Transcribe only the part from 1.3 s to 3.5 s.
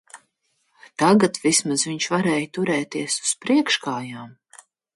vismaz viņš varēja turēties uz